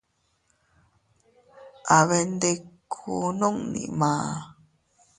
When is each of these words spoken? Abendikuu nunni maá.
Abendikuu 1.97 3.25
nunni 3.39 3.83
maá. 3.99 4.27